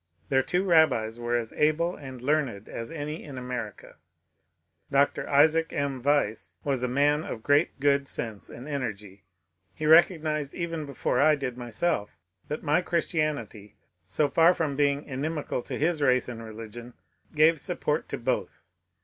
Their 0.29 0.41
two 0.41 0.63
rabbis 0.63 1.19
were 1.19 1.37
as 1.37 1.53
able 1.53 1.95
and 1.95 2.23
learned 2.23 2.67
as 2.67 2.91
any 2.91 3.23
in 3.23 3.37
America. 3.37 3.97
Dr. 4.89 5.29
Isaac 5.29 5.71
M. 5.71 6.01
Wise 6.01 6.57
was 6.63 6.81
a 6.81 6.87
man 6.87 7.23
of 7.23 7.43
great 7.43 7.79
good 7.79 8.07
sense 8.07 8.49
and 8.49 8.67
energy. 8.67 9.25
He 9.75 9.85
recognized 9.85 10.55
even 10.55 10.87
before 10.87 11.19
I 11.19 11.35
did 11.35 11.55
myself 11.55 12.17
that 12.47 12.63
my 12.63 12.81
Christianity, 12.81 13.75
so 14.03 14.27
far 14.27 14.55
from 14.55 14.75
being 14.75 15.03
inimical 15.03 15.61
to 15.61 15.77
his 15.77 16.01
race 16.01 16.27
and 16.27 16.43
religion, 16.43 16.95
gave 17.35 17.59
support 17.59 18.09
to 18.09 18.17
both. 18.17 18.63